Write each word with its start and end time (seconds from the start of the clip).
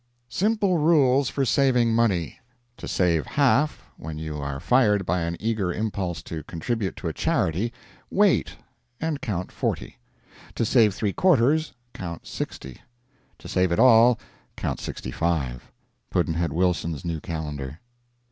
Simple 0.29 0.79
rules 0.79 1.29
for 1.29 1.45
saving 1.45 1.93
money: 1.93 2.39
To 2.77 2.87
save 2.87 3.27
half, 3.27 3.83
when 3.97 4.17
you 4.17 4.37
are 4.39 4.59
fired 4.59 5.05
by 5.05 5.19
an 5.21 5.37
eager 5.39 5.71
impulse 5.71 6.23
to 6.23 6.41
contribute 6.45 6.95
to 6.95 7.07
a 7.07 7.13
charity, 7.13 7.71
wait, 8.09 8.55
and 8.99 9.21
count 9.21 9.51
forty. 9.51 9.97
To 10.55 10.65
save 10.65 10.95
three 10.95 11.13
quarters, 11.13 11.73
count 11.93 12.25
sixty. 12.25 12.81
To 13.37 13.47
save 13.47 13.71
it 13.71 13.77
all, 13.77 14.19
count 14.57 14.79
sixty 14.79 15.11
five. 15.11 15.71
Pudd'nhead 16.09 16.51
Wilson's 16.51 17.05
New 17.05 17.19
Calendar. 17.19 17.79